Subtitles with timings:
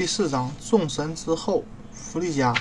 [0.00, 1.62] 第四章众神之后，
[1.92, 2.54] 弗利嘉。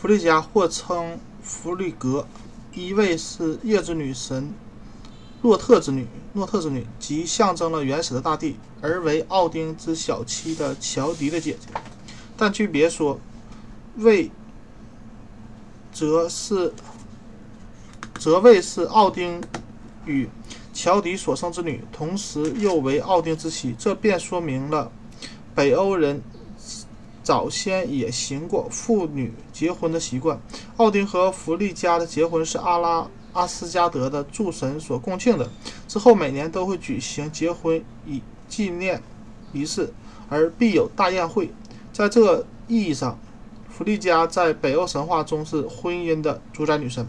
[0.00, 2.26] 弗利嘉或称弗利格，
[2.72, 4.50] 一位是夜之女神
[5.42, 11.78] 洛特之女，诺特之女，即象征了原始的大地，而为奥丁之小妻的乔迪的姐姐。
[12.38, 13.20] 但据别说，
[13.96, 14.30] 为
[15.92, 16.72] 则是
[18.18, 19.42] 则为是奥丁
[20.06, 20.26] 与
[20.72, 24.90] 乔迪所生之女，同时又为奥丁之妻，这便说明了
[25.60, 26.22] 北欧人。
[27.22, 30.40] 早先也行过妇女结婚的习惯。
[30.78, 35.48] 奥丁和弗利嘉的结婚是阿拉阿斯加德的诸神所共庆的，
[35.86, 39.02] 之后每年都会举行结婚以纪念
[39.52, 39.92] 仪式，
[40.30, 41.52] 而必有大宴会。
[41.92, 43.18] 在这个意义上，
[43.68, 47.06] 弗利嘉在北欧神话中是婚姻的主宰女神，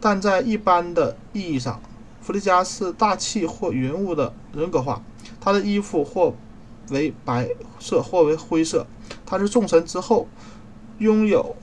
[0.00, 1.80] 但在一般的意义上，
[2.20, 5.00] 弗利嘉是大气或云雾的人格化。
[5.40, 6.34] 她的衣服或
[6.90, 7.48] 为白
[7.78, 8.86] 色，或为灰色。
[9.24, 10.28] 他是众神之后，
[10.98, 11.56] 拥有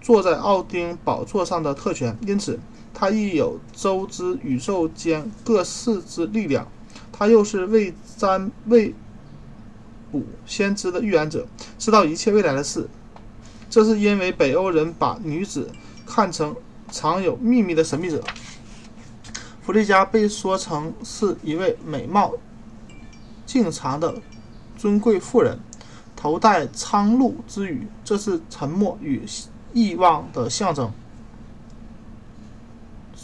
[0.00, 2.58] 坐在奥丁宝座上的特权，因此
[2.92, 6.66] 他亦有周知宇宙间各事之力量。
[7.12, 8.94] 他又是未占未
[10.12, 11.46] 卜先知的预言者，
[11.78, 12.88] 知道一切未来的事。
[13.68, 15.70] 这是因为北欧人把女子
[16.06, 16.54] 看成
[16.90, 18.22] 藏有秘密的神秘者。
[19.60, 22.32] 弗利嘉被说成是一位美貌
[23.44, 24.14] 静长的
[24.78, 25.58] 尊贵妇人。
[26.16, 29.22] 头戴苍鹭之羽，这是沉默与
[29.72, 30.90] 遗忘的象征。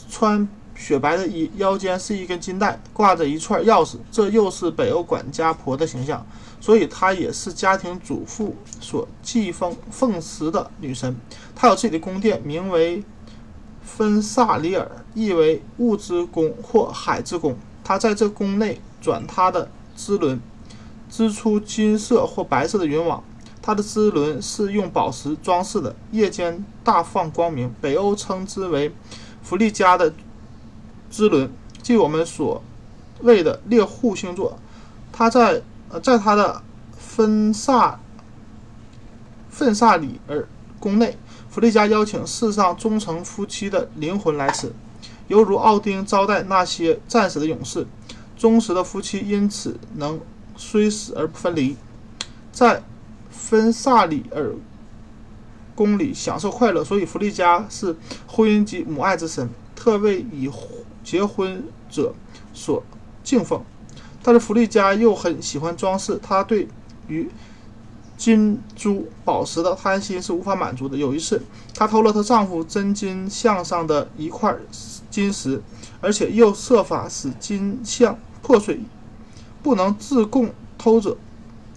[0.08, 6.24] 穿雪白的衣，腰间是一根金带，挂着一串钥匙，这又是北欧管家婆的形象，
[6.60, 11.16] 所以她也是家庭主妇所祭奉奉祀的女神。
[11.56, 13.02] 她有自己的宫殿，名为
[13.82, 17.56] 芬萨里尔，意为物之宫或海之宫。
[17.82, 20.40] 她在这宫内转她的支轮。
[21.16, 23.22] 织出金色或白色的云网，
[23.62, 27.72] 它的支轮是用宝石装饰的，夜间大放光明。
[27.80, 28.92] 北欧称之为
[29.40, 30.12] 弗利嘉的
[31.12, 31.48] 支轮，
[31.80, 32.60] 即我们所
[33.20, 34.58] 谓的猎户星座。
[35.12, 36.60] 他在呃，在他的
[36.98, 38.00] 芬萨
[39.48, 40.48] 芬萨里尔
[40.80, 41.16] 宫内，
[41.48, 44.74] 弗利嘉邀请世上忠诚夫妻的灵魂来此，
[45.28, 47.86] 犹如奥丁招待那些战死的勇士。
[48.36, 50.20] 忠实的夫妻因此能。
[50.56, 51.76] 虽死而不分离，
[52.52, 52.82] 在
[53.30, 54.52] 芬萨里尔
[55.74, 60.50] 宫里享受快乐，所以弗利嘉是婚姻及母爱之神，特为已
[61.02, 62.14] 结婚者
[62.52, 62.82] 所
[63.22, 63.62] 敬奉。
[64.22, 66.68] 但是弗利嘉又很喜欢装饰，她对
[67.08, 67.28] 于
[68.16, 70.96] 金珠宝石的贪心是无法满足的。
[70.96, 71.42] 有一次，
[71.74, 74.56] 她偷了她丈夫真金像上的一块
[75.10, 75.60] 金石，
[76.00, 78.80] 而且又设法使金像破碎。
[79.64, 81.16] 不能自供偷者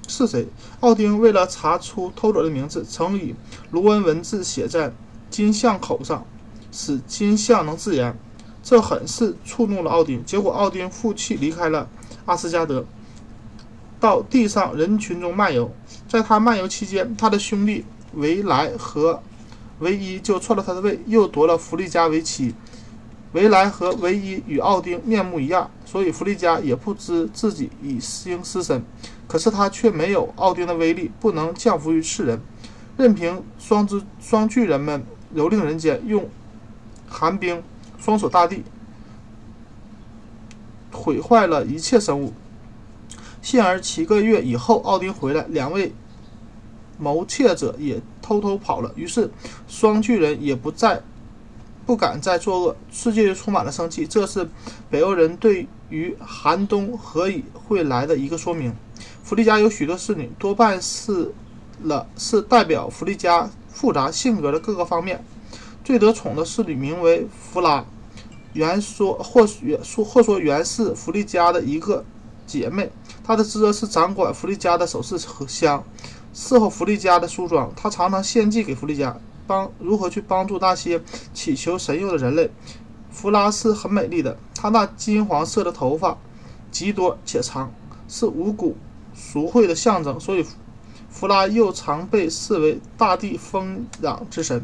[0.08, 0.46] 是谁？
[0.82, 3.34] 奥丁为了查出偷者的名字，曾以
[3.72, 4.94] 卢恩文字写在
[5.30, 6.26] 金像口上，
[6.72, 8.16] 使金像能自言。
[8.62, 10.24] 这很是触怒了奥丁。
[10.26, 11.88] 结果奥丁负气离开了
[12.26, 12.86] 阿斯加德，
[14.02, 15.72] 到地上人群中漫游。
[16.10, 19.24] 在他漫游期间，他的兄弟维莱和
[19.80, 22.54] 维伊就篡了他的位，又夺了弗利嘉为妻。
[23.32, 28.84] 维莱和维伊与奥丁面目一样，所以弗利嘉也不知自己已经失身。
[29.26, 32.42] 可是他却没有奥丁的威力，不能降服于世人，
[32.98, 35.02] 任凭双之双巨人们
[35.34, 36.30] 蹂躏人间，用
[37.08, 37.64] 寒冰
[37.98, 38.64] 封锁大地，
[40.92, 42.34] 毁坏了一切生物。
[43.42, 45.94] 幸而七个月以后，奥丁回来，两位
[46.98, 49.32] 谋窃者也偷偷跑了，于是
[49.70, 51.02] 双巨人也不再。
[51.88, 54.06] 不敢再作恶，世界就充满了生气。
[54.06, 54.50] 这是
[54.90, 58.76] 北欧人对于寒冬何以会来的一个说明。
[59.24, 61.34] 弗利嘉有许多侍女，多半是
[61.84, 65.24] 了是代表弗利嘉复杂性格的各个方面。
[65.86, 67.86] 最得宠的侍女名为弗拉，
[68.52, 72.04] 原说或原说或说原是弗利嘉的一个
[72.46, 72.92] 姐妹。
[73.24, 75.82] 她的职责是掌管弗利嘉的首饰和箱，
[76.36, 77.72] 伺候弗利嘉的梳妆。
[77.78, 79.18] 她常常献祭给弗利嘉。
[79.48, 81.02] 帮如何去帮助那些
[81.34, 82.52] 祈求神佑的人类？
[83.10, 86.18] 弗拉是很美丽的，她那金黄色的头发
[86.70, 87.72] 极多且长，
[88.08, 88.76] 是五谷
[89.16, 90.46] 赎惠的象征，所以
[91.10, 94.64] 弗拉又常被视为大地丰壤之神。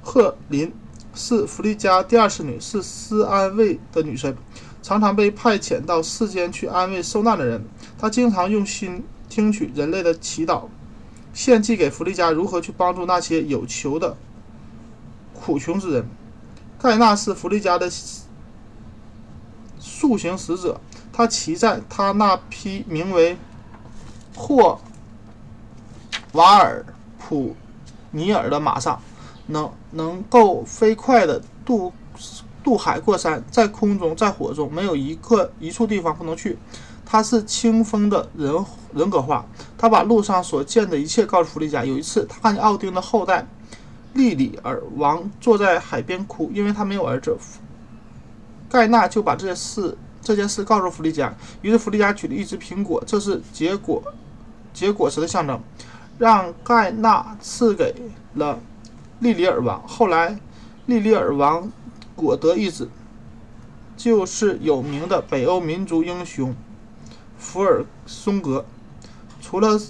[0.00, 0.72] 赫林
[1.14, 4.34] 是弗利嘉第二次女，是施安慰的女神，
[4.82, 7.62] 常常被派遣到世间去安慰受难的人。
[7.98, 10.62] 她经常用心听取人类的祈祷。
[11.38, 14.16] 献祭给弗利嘉如何去帮助那些有求的
[15.32, 16.04] 苦穷之人？
[16.80, 17.88] 盖纳是弗利嘉的
[19.78, 20.80] 塑形使者，
[21.12, 23.38] 他骑在他那匹名为
[24.34, 24.80] 霍
[26.32, 26.84] 瓦尔
[27.20, 27.54] 普
[28.10, 29.00] 尼尔的马上，
[29.46, 31.92] 能能够飞快的渡
[32.64, 36.58] 渡海过山，在空中，在火中，没有一个一处地方不能去。
[37.10, 38.54] 他是清风的人
[38.92, 39.42] 人格化，
[39.78, 41.82] 他把路上所见的一切告诉弗利加。
[41.82, 43.46] 有一次，他看见奥丁的后代
[44.12, 47.34] 利里尔王坐在海边哭，因为他没有儿子。
[48.68, 54.02] 盖纳就把这件事这件事告诉弗利加，于是弗利加举了一只苹果，这是结果
[54.74, 55.58] 结果实的象征，
[56.18, 57.94] 让盖纳赐给
[58.34, 58.60] 了
[59.20, 59.82] 利里尔王。
[59.88, 60.38] 后来，
[60.84, 61.72] 利里尔王
[62.14, 62.90] 果得一子，
[63.96, 66.54] 就是有名的北欧民族英雄。
[67.38, 68.64] 福尔松格，
[69.40, 69.80] 除了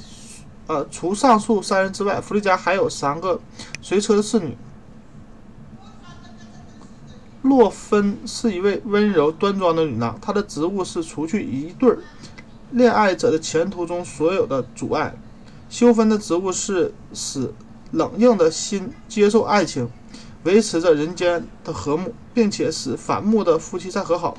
[0.66, 3.40] 呃除上述三人之外，弗利加还有三个
[3.80, 4.56] 随车的侍女。
[7.42, 11.96] 洛芬是一位温柔端庄的女郎，她的职务是除去一对
[12.72, 15.16] 恋爱者的前途中所有的阻碍。
[15.70, 17.54] 修芬的职务是使
[17.92, 19.88] 冷硬的心接受爱情，
[20.42, 24.36] 维持着人间的和睦，并且使反目的夫妻再和好。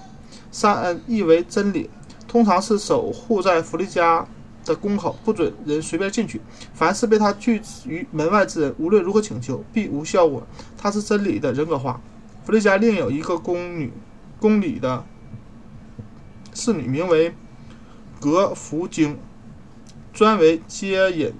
[0.52, 1.90] 三恩意为真理。
[2.30, 4.24] 通常是守护在弗利加
[4.64, 6.40] 的宫口，不准人随便进去。
[6.76, 10.46] 凡是被他拒于门外之人，无论如何请求，必无效果。
[10.78, 12.00] 他是真理的人格化。
[12.46, 13.92] 弗利加另有一个宫女，
[14.40, 15.04] 宫里的
[16.54, 17.34] 侍女，名为
[18.20, 19.18] 格福京，
[20.14, 21.34] 专为接引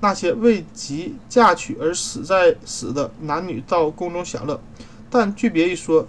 [0.00, 4.60] 那些未及嫁娶而死在死的男女到宫中享乐。
[5.10, 6.06] 但据别一说，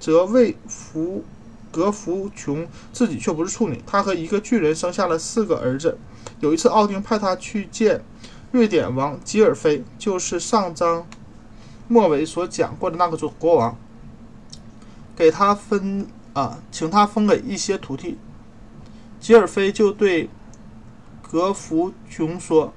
[0.00, 1.22] 则为福。
[1.78, 5.96] 格福琼自己却不是处女，她和一个巨人生下了四个儿子。
[6.40, 8.02] 有一次，奥丁派他去见
[8.50, 11.06] 瑞典王吉尔菲，就是上章
[11.86, 13.78] 末尾所讲过的那个国国王，
[15.14, 18.18] 给他分啊，请他分给一些土地。
[19.20, 20.28] 吉尔菲就对
[21.22, 22.72] 格福琼说：“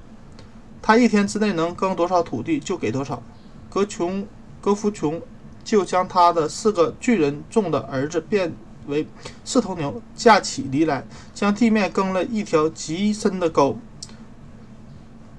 [0.80, 3.20] 他一天之内能耕多少土地，就给多少。”
[3.68, 4.28] 格琼
[4.60, 5.20] 格福琼
[5.64, 8.54] 就将他的四个巨人种的儿子变。
[8.86, 9.06] 为
[9.44, 13.78] 四头牛架起犁来，将地面耕了一条极深的沟，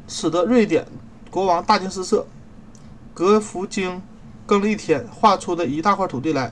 [0.07, 0.85] 使得瑞典
[1.29, 2.25] 国王大惊失色。
[3.13, 4.01] 格福京
[4.45, 6.51] 耕了一天，画出的一大块土地来，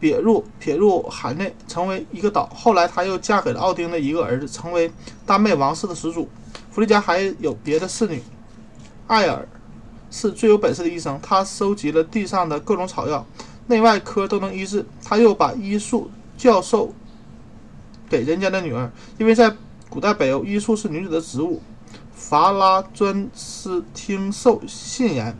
[0.00, 2.46] 撇入撇入海内，成为一个岛。
[2.54, 4.90] 后来，他又嫁给了奥丁的一个儿子，成为
[5.24, 6.28] 丹麦王室的始祖。
[6.70, 8.22] 弗利加还有别的侍女，
[9.06, 9.48] 艾尔
[10.10, 13.24] 是最有本事的医生，他收集了地上的各种草药。
[13.68, 14.84] 内外科都能医治。
[15.04, 16.92] 他又把医术教授
[18.08, 19.54] 给人家的女儿，因为在
[19.88, 21.62] 古代北欧，医术是女子的职务。
[22.12, 25.38] 伐拉专司听受信言，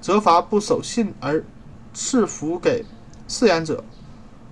[0.00, 1.44] 责罚不守信而
[1.94, 2.84] 赐福给
[3.28, 3.84] 誓言者。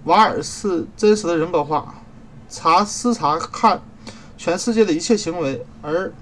[0.05, 2.03] 瓦尔是真实的人格化，
[2.49, 3.83] 查思查看
[4.39, 6.13] 全世界的一切行为，而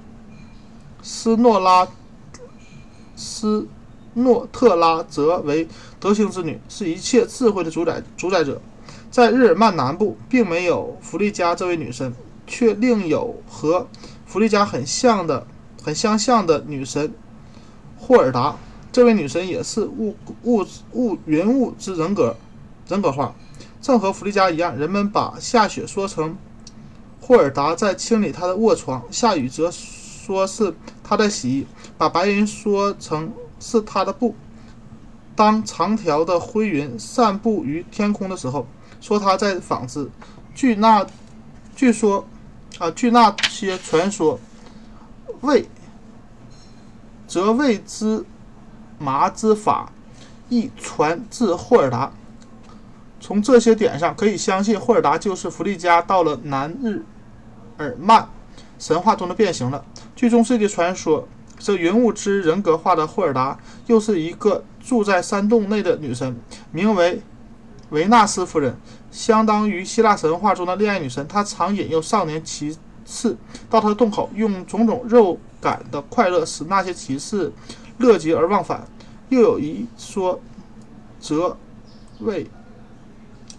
[1.03, 1.87] 斯诺拉
[3.15, 3.69] 斯。
[4.17, 5.67] 诺特拉则为
[6.05, 8.61] 德行之女，是一切智慧的主宰主宰者。
[9.11, 12.13] 在日耳曼南部，并没有弗利加这位女神，
[12.47, 13.89] 却另有和
[14.27, 15.47] 弗利加很像的、
[15.83, 17.15] 很相像的女神
[17.99, 18.55] 霍尔达。
[18.93, 22.37] 这位女神也是物物物云雾之人格
[22.87, 23.35] 人格化，
[23.81, 24.77] 正和弗利加一样。
[24.77, 26.37] 人们把下雪说成
[27.19, 31.67] 霍尔达在清理她的卧床，下雨则说是她在洗衣，
[31.97, 33.33] 把白云说成。
[33.59, 34.35] 是她的布。
[35.37, 38.67] 当长条的灰云散布于天空的时候，
[39.01, 40.09] 说他在纺织。
[40.55, 41.05] 据那，
[41.75, 42.27] 据说，
[42.79, 44.39] 啊，据那些传说，
[45.41, 45.69] 为
[47.27, 48.25] 则谓之
[48.99, 49.91] 麻之法，
[50.49, 52.13] 亦传至霍尔达。
[53.21, 57.05] 从这些点上可以相信，霍尔达就是弗利加到了南日
[57.79, 58.29] 耳曼
[58.79, 59.85] 神话中的变形了。
[60.15, 61.27] 据中世纪传说。
[61.65, 66.37] 这云雾之人格化的霍尔达，又是一个住在山洞内的女神，
[66.71, 67.23] 名为
[67.89, 68.77] 维纳斯夫人，
[69.11, 71.27] 相当于希腊神话中的恋爱女神。
[71.27, 73.35] 她常引诱少年骑士
[73.71, 77.51] 到她的洞口，用种种肉感的快乐使那些骑士
[77.97, 78.87] 乐极而忘返。
[79.31, 80.39] 又有一说，
[81.19, 81.57] 则
[82.19, 82.47] 谓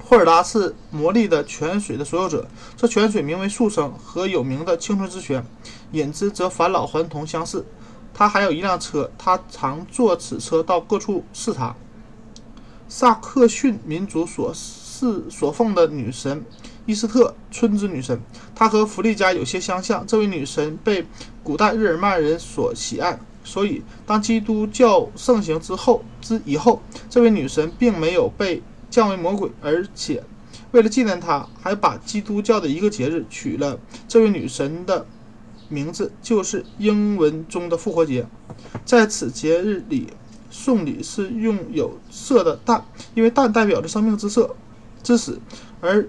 [0.03, 2.47] 霍尔达是魔力的泉水的所有者。
[2.77, 5.43] 这泉水名为树生，和有名的青春之泉，
[5.93, 7.65] 饮之则返老还童相似。
[8.15, 11.75] 他还有一辆车，他常坐此车到各处视察。
[12.87, 16.45] 萨克逊民族所侍所奉的女神
[16.85, 18.21] 伊斯特，春之女神，
[18.53, 20.05] 她和弗利加有些相像。
[20.07, 21.05] 这位女神被
[21.43, 30.23] 古代日耳曼人所喜爱，所以当基督教盛行之后之以后，这位女神并没有被降为魔鬼，而且
[30.71, 35.07] 为了纪念她，还把基督教的一个节日取了这位女神的
[35.69, 38.27] 名字就是英文中的复活节。
[38.83, 40.07] 在此节日里，
[40.49, 44.55] 送礼是用有色的蛋，因为蛋代表着生命之色、
[45.03, 45.33] 之始；
[45.81, 46.07] 而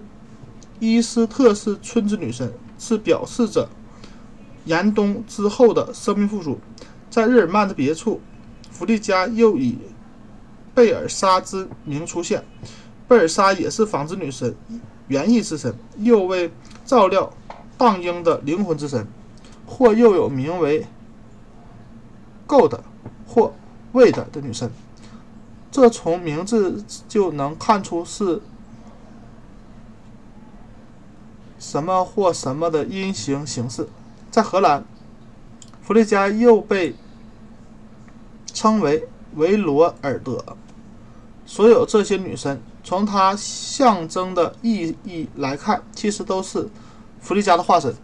[0.79, 3.69] 伊斯特是春之女神，是表示着
[4.65, 6.59] 严冬之后的生命复苏。
[7.09, 8.21] 在日耳曼的别处，
[8.71, 9.79] 弗利嘉又以
[10.75, 12.45] 贝尔莎之名出现。
[13.09, 14.55] 贝尔莎也是纺织女神、
[15.09, 16.51] 园艺之神，又为
[16.85, 17.33] 照料
[17.79, 19.07] 荡婴的灵魂之神，
[19.67, 20.87] 或又有名为
[22.47, 22.79] Gold
[23.27, 23.53] 或
[23.93, 24.71] Wade 的女神。
[25.71, 28.41] 这从名字就能看出是
[31.59, 33.89] 什么或什么的音形形式。
[34.31, 34.85] 在荷兰，
[35.83, 36.95] 弗利嘉又被
[38.55, 40.43] 称为维罗尔德。
[41.45, 46.69] 所有这些女神，从她象征的意义来看，其实都是
[47.21, 47.95] 弗利嘉的化身。